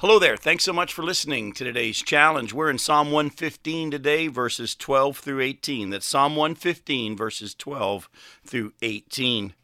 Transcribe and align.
Hello 0.00 0.20
there. 0.20 0.36
Thanks 0.36 0.62
so 0.62 0.72
much 0.72 0.92
for 0.92 1.02
listening 1.02 1.52
to 1.54 1.64
today's 1.64 2.00
challenge. 2.00 2.52
We're 2.52 2.70
in 2.70 2.78
Psalm 2.78 3.10
115 3.10 3.90
today, 3.90 4.28
verses 4.28 4.76
12 4.76 5.18
through 5.18 5.40
18. 5.40 5.90
That's 5.90 6.06
Psalm 6.06 6.36
115, 6.36 7.16
verses 7.16 7.52
12 7.56 8.08
through 8.46 8.74
18. 8.80 9.54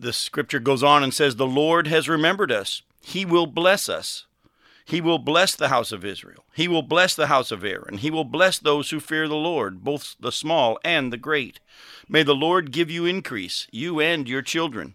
The 0.00 0.12
scripture 0.12 0.58
goes 0.58 0.82
on 0.82 1.04
and 1.04 1.14
says, 1.14 1.36
The 1.36 1.46
Lord 1.46 1.86
has 1.86 2.08
remembered 2.08 2.50
us. 2.50 2.82
He 3.00 3.24
will 3.24 3.46
bless 3.46 3.88
us. 3.88 4.26
He 4.84 5.00
will 5.00 5.20
bless 5.20 5.54
the 5.54 5.68
house 5.68 5.92
of 5.92 6.04
Israel. 6.04 6.44
He 6.52 6.66
will 6.66 6.82
bless 6.82 7.14
the 7.14 7.28
house 7.28 7.52
of 7.52 7.64
Aaron. 7.64 7.98
He 7.98 8.10
will 8.10 8.24
bless 8.24 8.58
those 8.58 8.90
who 8.90 8.98
fear 8.98 9.28
the 9.28 9.36
Lord, 9.36 9.84
both 9.84 10.16
the 10.18 10.32
small 10.32 10.80
and 10.84 11.12
the 11.12 11.16
great. 11.16 11.60
May 12.08 12.24
the 12.24 12.34
Lord 12.34 12.72
give 12.72 12.90
you 12.90 13.06
increase, 13.06 13.68
you 13.70 14.00
and 14.00 14.28
your 14.28 14.42
children. 14.42 14.94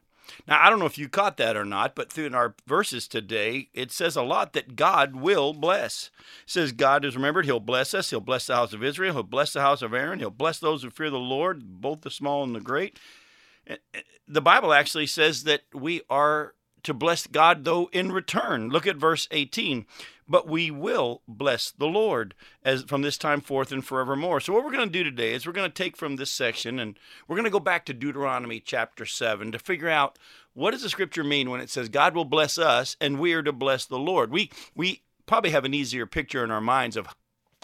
Now, 0.47 0.63
I 0.63 0.69
don't 0.69 0.79
know 0.79 0.85
if 0.85 0.97
you 0.97 1.09
caught 1.09 1.37
that 1.37 1.57
or 1.57 1.65
not, 1.65 1.95
but 1.95 2.11
through 2.11 2.33
our 2.33 2.55
verses 2.67 3.07
today, 3.07 3.69
it 3.73 3.91
says 3.91 4.15
a 4.15 4.21
lot 4.21 4.53
that 4.53 4.75
God 4.75 5.15
will 5.15 5.53
bless. 5.53 6.09
It 6.43 6.49
says 6.51 6.71
God 6.71 7.05
is 7.05 7.15
remembered, 7.15 7.45
He'll 7.45 7.59
bless 7.59 7.93
us, 7.93 8.09
He'll 8.09 8.19
bless 8.19 8.47
the 8.47 8.55
house 8.55 8.73
of 8.73 8.83
Israel, 8.83 9.13
He'll 9.13 9.23
bless 9.23 9.53
the 9.53 9.61
house 9.61 9.81
of 9.81 9.93
Aaron, 9.93 10.19
He'll 10.19 10.29
bless 10.29 10.59
those 10.59 10.83
who 10.83 10.89
fear 10.89 11.09
the 11.09 11.17
Lord, 11.17 11.81
both 11.81 12.01
the 12.01 12.11
small 12.11 12.43
and 12.43 12.55
the 12.55 12.61
great. 12.61 12.99
Eh, 13.67 13.77
the 14.27 14.41
Bible 14.41 14.73
actually 14.73 15.07
says 15.07 15.43
that 15.43 15.61
we 15.73 16.01
are 16.09 16.55
to 16.83 16.93
bless 16.93 17.27
God, 17.27 17.63
though 17.63 17.89
in 17.91 18.11
return. 18.11 18.69
Look 18.69 18.87
at 18.87 18.95
verse 18.97 19.27
18 19.31 19.85
but 20.31 20.47
we 20.47 20.71
will 20.71 21.21
bless 21.27 21.71
the 21.71 21.87
Lord 21.87 22.33
as 22.63 22.83
from 22.83 23.01
this 23.01 23.17
time 23.17 23.41
forth 23.41 23.71
and 23.71 23.85
forevermore. 23.85 24.39
So 24.39 24.53
what 24.53 24.63
we're 24.63 24.71
going 24.71 24.87
to 24.87 24.91
do 24.91 25.03
today 25.03 25.33
is 25.33 25.45
we're 25.45 25.51
going 25.51 25.69
to 25.69 25.83
take 25.83 25.97
from 25.97 26.15
this 26.15 26.31
section 26.31 26.79
and 26.79 26.97
we're 27.27 27.35
going 27.35 27.43
to 27.43 27.51
go 27.51 27.59
back 27.59 27.85
to 27.85 27.93
Deuteronomy 27.93 28.61
chapter 28.61 29.05
7 29.05 29.51
to 29.51 29.59
figure 29.59 29.89
out 29.89 30.17
what 30.53 30.71
does 30.71 30.83
the 30.83 30.89
scripture 30.89 31.25
mean 31.25 31.49
when 31.49 31.59
it 31.59 31.69
says 31.69 31.89
God 31.89 32.15
will 32.15 32.25
bless 32.25 32.57
us 32.57 32.95
and 33.01 33.19
we 33.19 33.33
are 33.33 33.43
to 33.43 33.51
bless 33.51 33.85
the 33.85 33.99
Lord. 33.99 34.31
We 34.31 34.49
we 34.73 35.01
probably 35.25 35.51
have 35.51 35.65
an 35.65 35.73
easier 35.73 36.05
picture 36.05 36.43
in 36.45 36.51
our 36.51 36.61
minds 36.61 36.95
of 36.95 37.07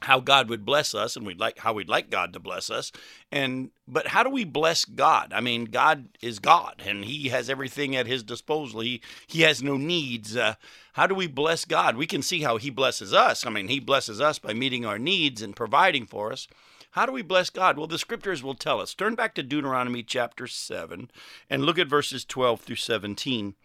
how 0.03 0.19
God 0.19 0.49
would 0.49 0.63
bless 0.63 0.93
us 0.93 1.15
and 1.15 1.25
we'd 1.25 1.39
like 1.39 1.57
how 1.59 1.73
we'd 1.73 1.89
like 1.89 2.09
God 2.09 2.33
to 2.33 2.39
bless 2.39 2.69
us 2.69 2.91
and 3.31 3.71
but 3.87 4.07
how 4.07 4.21
do 4.23 4.29
we 4.29 4.43
bless 4.43 4.85
God? 4.85 5.33
I 5.33 5.41
mean 5.41 5.65
God 5.65 6.09
is 6.21 6.39
God 6.39 6.81
and 6.85 7.03
he 7.03 7.29
has 7.29 7.49
everything 7.49 7.95
at 7.95 8.05
his 8.05 8.23
disposal. 8.23 8.81
He 8.81 9.01
he 9.25 9.41
has 9.41 9.63
no 9.63 9.75
needs. 9.75 10.37
Uh, 10.37 10.55
how 10.93 11.07
do 11.07 11.15
we 11.15 11.27
bless 11.27 11.65
God? 11.65 11.97
We 11.97 12.07
can 12.07 12.21
see 12.21 12.41
how 12.41 12.57
he 12.57 12.69
blesses 12.69 13.13
us. 13.13 13.45
I 13.45 13.49
mean 13.49 13.69
he 13.69 13.79
blesses 13.79 14.21
us 14.21 14.37
by 14.37 14.53
meeting 14.53 14.85
our 14.85 14.99
needs 14.99 15.41
and 15.41 15.55
providing 15.55 16.05
for 16.05 16.31
us. 16.31 16.47
How 16.91 17.05
do 17.05 17.11
we 17.11 17.21
bless 17.21 17.49
God? 17.49 17.77
Well, 17.77 17.87
the 17.87 17.99
scriptures 17.99 18.41
will 18.41 18.55
tell 18.55 18.81
us. 18.81 18.93
Turn 18.93 19.15
back 19.15 19.35
to 19.35 19.43
Deuteronomy 19.43 20.03
chapter 20.03 20.47
7 20.47 21.11
and 21.49 21.63
look 21.63 21.77
at 21.77 21.87
verses 21.87 22.25
12 22.25 22.61
through 22.61 22.75
17. 22.77 23.55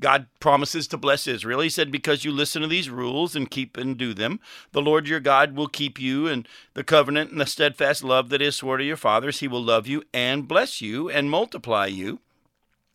God 0.00 0.26
promises 0.40 0.86
to 0.88 0.96
bless 0.96 1.26
Israel. 1.26 1.60
He 1.60 1.68
said, 1.68 1.92
Because 1.92 2.24
you 2.24 2.32
listen 2.32 2.62
to 2.62 2.68
these 2.68 2.90
rules 2.90 3.36
and 3.36 3.50
keep 3.50 3.76
and 3.76 3.96
do 3.96 4.14
them, 4.14 4.40
the 4.72 4.82
Lord 4.82 5.06
your 5.06 5.20
God 5.20 5.54
will 5.54 5.68
keep 5.68 6.00
you, 6.00 6.26
and 6.26 6.48
the 6.74 6.84
covenant 6.84 7.30
and 7.30 7.40
the 7.40 7.46
steadfast 7.46 8.02
love 8.02 8.28
that 8.30 8.42
is 8.42 8.56
swore 8.56 8.78
to 8.78 8.84
your 8.84 8.96
fathers, 8.96 9.40
he 9.40 9.48
will 9.48 9.62
love 9.62 9.86
you 9.86 10.02
and 10.12 10.48
bless 10.48 10.80
you 10.80 11.08
and 11.08 11.30
multiply 11.30 11.86
you. 11.86 12.20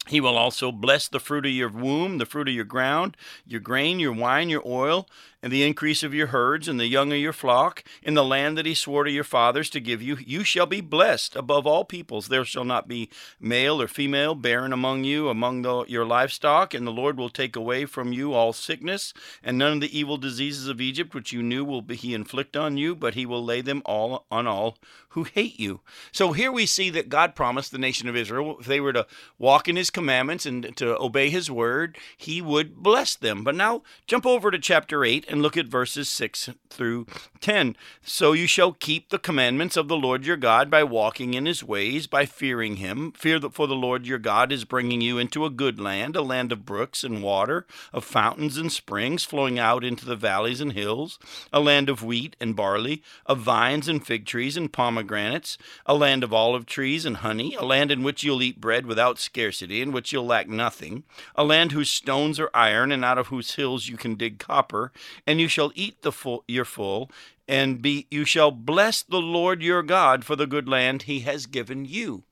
He 0.08 0.22
will 0.22 0.38
also 0.38 0.72
bless 0.72 1.08
the 1.08 1.20
fruit 1.20 1.46
of 1.46 1.52
your 1.52 1.70
womb, 1.70 2.18
the 2.18 2.26
fruit 2.26 2.48
of 2.48 2.54
your 2.54 2.66
ground, 2.66 3.18
your 3.46 3.60
grain, 3.60 4.00
your 4.00 4.14
wine, 4.14 4.50
your 4.50 4.66
oil, 4.66 5.08
and 5.42 5.52
the 5.52 5.64
increase 5.64 6.04
of 6.04 6.14
your 6.14 6.28
herds, 6.28 6.68
and 6.68 6.80
the 6.80 6.88
young 6.88 7.12
of 7.12 7.18
your 7.18 7.34
flock, 7.34 7.84
in 8.02 8.14
the 8.14 8.24
land 8.24 8.58
that 8.58 8.66
he 8.66 8.74
swore 8.74 9.04
to 9.04 9.12
your 9.12 9.24
fathers 9.24 9.70
to 9.70 9.80
give 9.80 10.02
you. 10.02 10.18
You 10.18 10.44
shall 10.44 10.66
be 10.66 10.82
blessed 10.82 11.36
above 11.36 11.68
all 11.68 11.86
peoples. 11.86 12.28
There 12.28 12.46
shall 12.46 12.66
not 12.66 12.88
be 12.88 13.10
male 13.40 13.82
or 13.82 13.88
female 13.88 14.36
barren 14.36 14.74
among 14.74 15.04
you, 15.04 15.30
among 15.30 15.62
the, 15.62 15.86
your 15.88 16.06
livestock, 16.06 16.74
and 16.74 16.86
the 16.86 16.92
Lord 16.92 17.18
will 17.18 17.30
take 17.30 17.56
away 17.56 17.86
from 17.86 18.14
you 18.14 18.34
all 18.34 18.54
sickness, 18.54 19.14
and 19.44 19.58
none 19.58 19.74
of 19.74 19.82
the 19.82 19.98
evil 19.98 20.18
diseases 20.18 20.68
of 20.68 20.82
Egypt 20.82 21.14
which 21.14 21.32
you 21.32 21.44
knew 21.44 21.64
will 21.64 21.82
be, 21.82 21.96
he 21.96 22.14
inflict 22.14 22.58
on 22.58 22.78
you, 22.78 22.96
but 22.96 23.14
he 23.14 23.26
will 23.26 23.44
lay 23.44 23.62
them 23.62 23.82
all 23.86 24.26
on 24.32 24.48
all 24.48 24.78
who 25.18 25.24
hate 25.24 25.60
you. 25.60 25.82
So 26.12 26.32
here 26.34 26.52
we 26.52 26.68
see 26.68 26.92
that 26.92 27.10
God 27.10 27.34
promised 27.34 27.72
the 27.72 27.80
nation 27.80 28.08
of 28.08 28.16
Israel, 28.16 28.58
if 28.60 28.68
they 28.68 28.80
were 28.80 28.94
to 28.94 29.08
walk 29.40 29.68
in 29.68 29.76
his 29.76 29.90
commandments 29.90 30.46
and 30.46 30.78
to 30.78 30.96
obey 31.00 31.32
his 31.32 31.50
word, 31.50 31.98
he 32.16 32.40
would 32.40 32.76
bless 32.76 33.16
them. 33.16 33.44
But 33.44 33.56
now 33.56 33.82
jump 34.06 34.28
over 34.28 34.52
to 34.52 34.60
chapter 34.60 35.04
8 35.04 35.26
and 35.30 35.42
look 35.42 35.58
at 35.58 35.68
verses 35.68 36.10
6 36.10 36.50
through 36.70 37.06
10. 37.42 37.76
So 38.04 38.34
you 38.34 38.48
shall 38.48 38.74
keep 38.74 39.10
the 39.10 39.20
commandments 39.20 39.78
of 39.78 39.88
the 39.88 39.98
Lord 39.98 40.26
your 40.26 40.38
God 40.38 40.70
by 40.70 40.84
walking 40.84 41.34
in 41.34 41.46
his 41.46 41.64
ways, 41.64 42.08
by 42.08 42.26
fearing 42.26 42.78
him. 42.78 43.12
Fear 43.14 43.40
that 43.40 43.54
for 43.54 43.68
the 43.68 43.76
Lord 43.76 44.06
your 44.06 44.20
God 44.20 44.52
is 44.52 44.66
bringing 44.66 45.02
you 45.02 45.18
into 45.18 45.46
a 45.46 45.50
good 45.50 45.80
land, 45.80 46.16
a 46.16 46.22
land 46.22 46.52
of 46.52 46.66
brooks 46.66 47.04
and 47.04 47.24
water, 47.24 47.66
of 47.94 48.04
fountains 48.04 48.58
and 48.58 48.72
springs 48.72 49.24
flowing 49.24 49.60
out 49.60 49.84
into 49.84 50.06
the 50.06 50.16
valleys 50.16 50.62
and 50.62 50.74
hills, 50.74 51.20
a 51.52 51.60
land 51.60 51.90
of 51.90 52.04
wheat 52.04 52.36
and 52.40 52.56
barley, 52.56 53.02
of 53.26 53.40
vines 53.40 53.88
and 53.88 54.06
fig 54.06 54.26
trees 54.26 54.58
and 54.58 54.74
pomegranates, 54.74 55.58
a 55.86 55.96
land 55.96 56.24
of 56.24 56.34
olive 56.34 56.66
trees 56.66 57.06
and 57.06 57.18
honey, 57.18 57.56
a 57.56 57.66
land 57.66 57.92
in 57.92 58.04
which 58.04 58.24
you'll 58.24 58.44
eat 58.44 58.62
bread 58.62 58.86
without 58.86 59.20
scarcity, 59.20 59.82
in 59.82 59.92
which 59.92 60.12
you'll 60.12 60.26
lack 60.26 60.48
nothing, 60.48 61.04
a 61.36 61.44
land 61.44 61.72
whose 61.72 61.90
stones 61.90 62.40
are 62.40 62.50
iron 62.54 62.92
and 62.92 63.04
out 63.04 63.18
of 63.18 63.28
whose 63.28 63.56
hills 63.56 63.88
you 63.88 63.98
can 63.98 64.16
dig 64.16 64.40
copper, 64.40 64.92
and 65.26 65.40
you 65.40 65.48
shall 65.48 65.72
eat 65.76 66.02
the 66.02 66.12
full, 66.12 66.44
your 66.48 66.66
full, 66.66 67.10
and 67.48 67.82
be 67.82 68.08
you 68.12 68.26
shall 68.26 68.52
bless 68.52 69.02
the 69.02 69.22
Lord 69.22 69.62
your 69.62 69.84
God 69.84 70.26
for 70.26 70.36
the 70.36 70.48
good 70.48 70.68
land 70.68 71.04
he 71.04 71.22
has 71.22 71.46
given 71.46 71.86
you. 71.86 72.24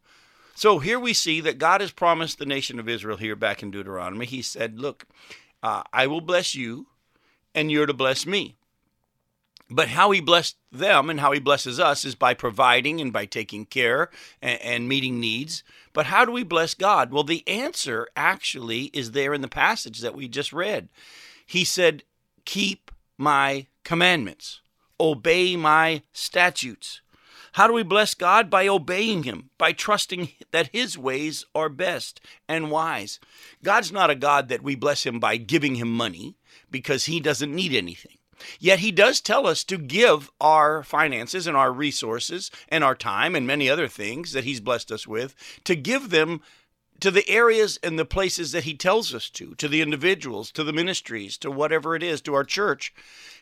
So 0.56 0.80
here 0.80 1.00
we 1.00 1.14
see 1.14 1.42
that 1.42 1.58
God 1.58 1.82
has 1.82 1.92
promised 1.92 2.40
the 2.40 2.46
nation 2.46 2.80
of 2.80 2.88
Israel 2.88 3.18
here 3.18 3.36
back 3.36 3.62
in 3.62 3.72
Deuteronomy. 3.72 4.26
He 4.26 4.42
said, 4.42 4.80
Look, 4.80 5.06
uh, 5.62 5.84
I 5.92 6.08
will 6.08 6.22
bless 6.22 6.56
you, 6.56 6.88
and 7.54 7.72
you're 7.72 7.86
to 7.86 7.94
bless 7.94 8.26
me. 8.26 8.56
But 9.70 9.90
how 9.90 10.12
he 10.12 10.22
blessed 10.22 10.58
them 10.72 11.10
and 11.10 11.20
how 11.20 11.32
he 11.32 11.40
blesses 11.40 11.80
us 11.80 12.06
is 12.06 12.14
by 12.14 12.36
providing 12.36 13.02
and 13.02 13.12
by 13.12 13.26
taking 13.26 13.66
care 13.66 14.12
and, 14.42 14.62
and, 14.62 14.88
meeting 14.88 15.20
needs. 15.20 15.64
But 15.92 16.06
how 16.06 16.24
do 16.24 16.32
we 16.32 16.44
bless 16.44 16.76
God? 16.76 17.12
Well, 17.12 17.24
the 17.24 17.46
answer 17.48 18.08
actually 18.16 18.86
is 18.94 19.12
there 19.12 19.34
in 19.34 19.42
the 19.42 19.48
passage 19.48 20.02
that 20.02 20.14
we 20.14 20.28
just 20.28 20.54
read. 20.54 20.90
He 21.48 21.64
said, 21.64 22.04
Keep 22.46 22.92
my 23.18 23.68
commandments, 23.84 24.62
obey 25.00 25.56
my 25.56 26.04
statutes. 26.14 27.02
How 27.54 27.68
do 27.68 27.74
we 27.74 27.84
bless 27.84 28.14
God? 28.14 28.50
By 28.50 28.68
obeying 28.68 29.24
Him, 29.24 29.50
by 29.58 29.72
trusting 29.72 30.30
that 30.52 30.70
His 30.74 30.98
ways 30.98 31.46
are 31.56 31.70
best 31.70 32.20
and 32.50 32.70
wise. 32.70 33.20
God's 33.64 33.94
not 33.94 34.10
a 34.10 34.16
God 34.16 34.50
that 34.50 34.62
we 34.62 34.76
bless 34.76 35.06
Him 35.06 35.22
by 35.22 35.38
giving 35.38 35.76
Him 35.76 35.90
money 35.90 36.36
because 36.70 37.06
He 37.06 37.22
doesn't 37.22 37.56
need 37.56 37.74
anything. 37.74 38.18
Yet 38.60 38.80
He 38.80 38.92
does 38.92 39.22
tell 39.22 39.48
us 39.48 39.64
to 39.66 39.78
give 39.78 40.30
our 40.42 40.84
finances 40.84 41.48
and 41.48 41.56
our 41.56 41.72
resources 41.72 42.52
and 42.68 42.84
our 42.84 42.96
time 42.96 43.36
and 43.36 43.48
many 43.48 43.70
other 43.70 43.88
things 43.88 44.34
that 44.34 44.44
He's 44.44 44.60
blessed 44.60 44.92
us 44.92 45.08
with, 45.08 45.34
to 45.64 45.76
give 45.76 46.10
them 46.10 46.42
to 47.00 47.12
the 47.12 47.28
areas 47.30 47.78
and 47.84 48.00
the 48.00 48.06
places 48.06 48.52
that 48.52 48.64
he 48.64 48.74
tells 48.74 49.14
us 49.14 49.30
to, 49.32 49.54
to 49.56 49.68
the 49.68 49.82
individuals, 49.82 50.52
to 50.52 50.64
the 50.64 50.74
ministries, 50.74 51.38
to 51.38 51.52
whatever 51.52 51.96
it 51.96 52.04
is, 52.04 52.22
to 52.22 52.34
our 52.34 52.44
church. 52.44 52.94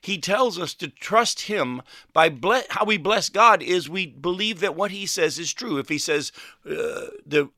He 0.01 0.17
tells 0.17 0.59
us 0.59 0.73
to 0.75 0.87
trust 0.87 1.41
him 1.41 1.81
by 2.13 2.29
ble- 2.29 2.63
how 2.69 2.85
we 2.85 2.97
bless 2.97 3.29
God 3.29 3.61
is 3.61 3.89
we 3.89 4.07
believe 4.07 4.59
that 4.59 4.75
what 4.75 4.91
he 4.91 5.05
says 5.05 5.39
is 5.39 5.53
true. 5.53 5.77
If 5.77 5.89
he 5.89 5.97
says 5.97 6.31
uh, 6.65 7.07
the, 7.25 7.49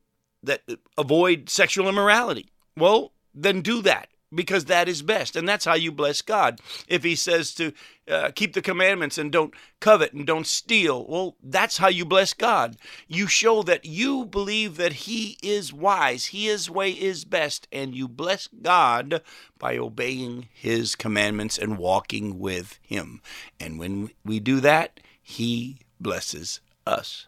that 0.43 0.61
avoid 0.97 1.49
sexual 1.49 1.87
immorality, 1.87 2.49
well, 2.75 3.13
then 3.33 3.61
do 3.61 3.81
that 3.81 4.09
because 4.33 4.65
that 4.65 4.89
is 4.89 5.01
best. 5.01 5.35
And 5.35 5.47
that's 5.47 5.65
how 5.65 5.75
you 5.75 5.91
bless 5.91 6.21
God. 6.21 6.59
If 6.87 7.03
He 7.03 7.15
says 7.15 7.53
to 7.55 7.73
uh, 8.07 8.31
keep 8.35 8.53
the 8.53 8.61
commandments 8.61 9.17
and 9.17 9.31
don't 9.31 9.53
covet 9.79 10.13
and 10.13 10.25
don't 10.25 10.47
steal, 10.47 11.05
well, 11.07 11.35
that's 11.43 11.77
how 11.77 11.87
you 11.87 12.05
bless 12.05 12.33
God. 12.33 12.77
You 13.07 13.27
show 13.27 13.63
that 13.63 13.85
you 13.85 14.25
believe 14.25 14.77
that 14.77 14.93
He 14.93 15.37
is 15.41 15.73
wise, 15.73 16.27
His 16.27 16.69
way 16.69 16.91
is 16.91 17.25
best, 17.25 17.67
and 17.71 17.95
you 17.95 18.07
bless 18.07 18.47
God 18.47 19.21
by 19.57 19.77
obeying 19.77 20.49
His 20.53 20.95
commandments 20.95 21.57
and 21.57 21.77
walking 21.77 22.39
with 22.39 22.79
Him. 22.81 23.21
And 23.59 23.79
when 23.79 24.11
we 24.23 24.39
do 24.39 24.59
that, 24.61 24.99
He 25.21 25.79
blesses 25.99 26.59
us. 26.85 27.27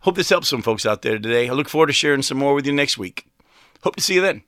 Hope 0.00 0.14
this 0.14 0.30
helps 0.30 0.46
some 0.48 0.62
folks 0.62 0.86
out 0.86 1.02
there 1.02 1.18
today. 1.18 1.48
I 1.48 1.52
look 1.52 1.68
forward 1.68 1.88
to 1.88 1.92
sharing 1.92 2.22
some 2.22 2.38
more 2.38 2.54
with 2.54 2.64
you 2.64 2.72
next 2.72 2.96
week. 2.96 3.26
Hope 3.82 3.96
to 3.96 4.02
see 4.02 4.14
you 4.14 4.20
then. 4.20 4.42